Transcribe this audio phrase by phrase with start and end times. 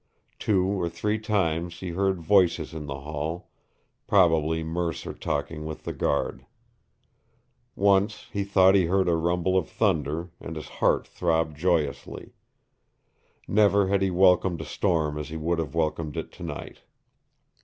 [0.39, 3.51] Two or three times he heard voices in the hall,
[4.07, 6.43] probably Mercer talking with the guard.
[7.75, 12.33] Once he thought he heard a rumble of thunder, and his heart throbbed joyously.
[13.47, 16.79] Never had he welcomed a storm as he would have welcomed it tonight.